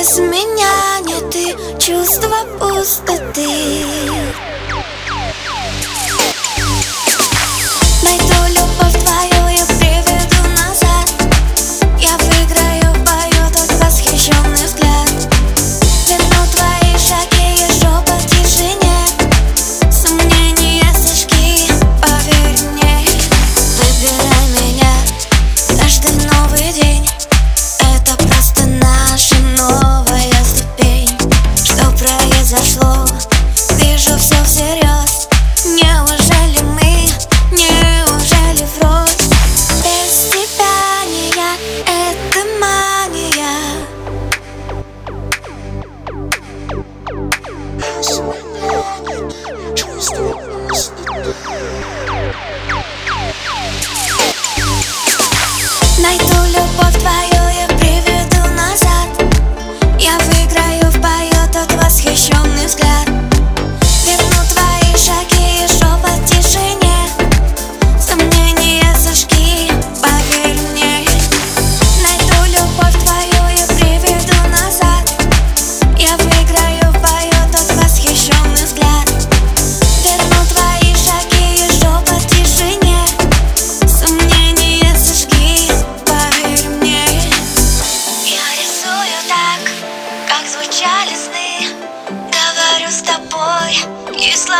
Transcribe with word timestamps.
Без 0.00 0.18
меня 0.18 0.98
нет 1.00 1.36
и 1.36 1.54
чувства 1.78 2.46
пустоты 2.58 3.46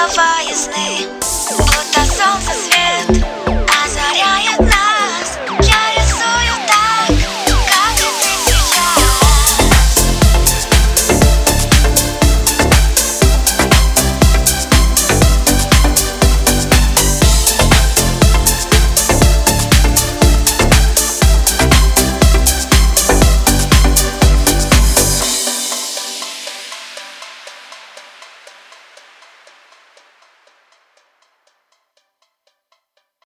love. 0.06 0.18
I 0.18 0.39